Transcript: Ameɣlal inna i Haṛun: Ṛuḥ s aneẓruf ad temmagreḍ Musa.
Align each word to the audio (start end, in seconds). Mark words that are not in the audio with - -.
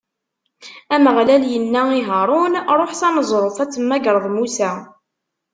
Ameɣlal 0.95 1.43
inna 1.57 1.81
i 1.99 2.01
Haṛun: 2.07 2.53
Ṛuḥ 2.79 2.91
s 2.99 3.01
aneẓruf 3.07 3.57
ad 3.63 3.69
temmagreḍ 3.71 4.25
Musa. 4.35 4.71